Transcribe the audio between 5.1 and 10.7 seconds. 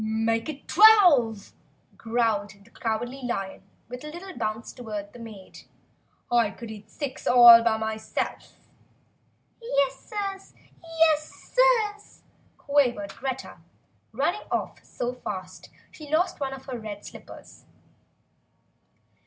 the maid. "I could eat six all by myself!" "Yes Sirs!